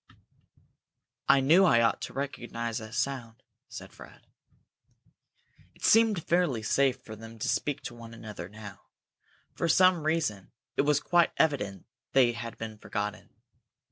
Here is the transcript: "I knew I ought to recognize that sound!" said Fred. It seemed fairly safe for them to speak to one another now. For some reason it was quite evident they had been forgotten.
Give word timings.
"I 1.29 1.41
knew 1.41 1.63
I 1.63 1.81
ought 1.81 2.01
to 2.01 2.13
recognize 2.13 2.79
that 2.79 2.95
sound!" 2.95 3.43
said 3.69 3.93
Fred. 3.93 4.25
It 5.75 5.85
seemed 5.85 6.23
fairly 6.25 6.63
safe 6.63 6.97
for 7.05 7.15
them 7.15 7.37
to 7.37 7.47
speak 7.47 7.81
to 7.83 7.93
one 7.93 8.15
another 8.15 8.49
now. 8.49 8.87
For 9.53 9.69
some 9.69 10.03
reason 10.07 10.53
it 10.75 10.81
was 10.81 10.99
quite 10.99 11.33
evident 11.37 11.85
they 12.13 12.31
had 12.31 12.57
been 12.57 12.79
forgotten. 12.79 13.29